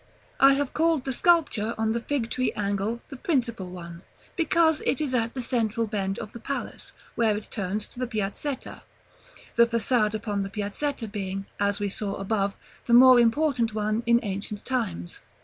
[0.43, 0.49] §XXXVI.
[0.49, 4.01] I have called the sculpture on the Fig tree angle the principal one;
[4.35, 8.07] because it is at the central bend of the palace, where it turns to the
[8.07, 8.81] Piazzetta
[9.57, 14.19] (the façade upon the Piazzetta being, as we saw above, the more important one in
[14.23, 15.21] ancient times).